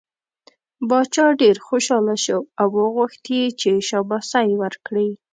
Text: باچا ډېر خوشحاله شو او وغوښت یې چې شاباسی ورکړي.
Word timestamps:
باچا 0.89 1.25
ډېر 1.41 1.55
خوشحاله 1.67 2.15
شو 2.25 2.39
او 2.61 2.67
وغوښت 2.77 3.23
یې 3.35 3.43
چې 3.59 3.69
شاباسی 3.89 4.49
ورکړي. 4.61 5.09